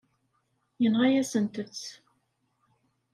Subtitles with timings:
[0.81, 1.85] Yenɣa-yasent-tt.